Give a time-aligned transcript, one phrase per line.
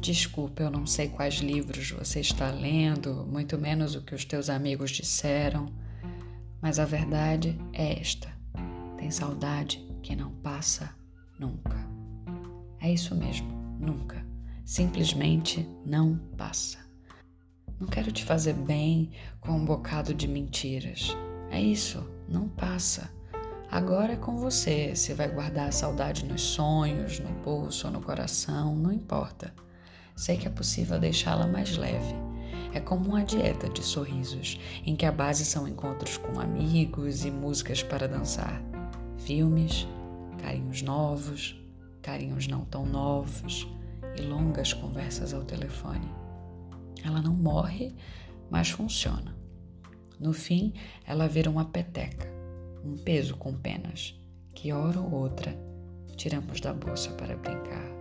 [0.00, 4.48] Desculpa, eu não sei quais livros você está lendo, muito menos o que os teus
[4.48, 5.66] amigos disseram,
[6.62, 8.32] mas a verdade é esta:
[8.96, 10.94] tem saudade que não passa
[11.38, 11.76] nunca.
[12.80, 13.48] É isso mesmo,
[13.78, 14.24] nunca.
[14.64, 16.78] Simplesmente não passa.
[17.80, 19.10] Não quero te fazer bem
[19.40, 21.16] com um bocado de mentiras.
[21.50, 23.10] É isso, não passa.
[23.70, 28.00] Agora é com você, se vai guardar a saudade nos sonhos, no pulso ou no
[28.00, 29.52] coração, não importa.
[30.18, 32.12] Sei que é possível deixá-la mais leve.
[32.74, 37.30] É como uma dieta de sorrisos, em que a base são encontros com amigos e
[37.30, 38.60] músicas para dançar,
[39.16, 39.86] filmes,
[40.42, 41.56] carinhos novos,
[42.02, 43.68] carinhos não tão novos
[44.16, 46.10] e longas conversas ao telefone.
[47.04, 47.94] Ela não morre,
[48.50, 49.36] mas funciona.
[50.18, 50.72] No fim,
[51.06, 52.26] ela vira uma peteca,
[52.84, 54.20] um peso com penas,
[54.52, 55.56] que hora ou outra
[56.16, 57.97] tiramos da bolsa para brincar.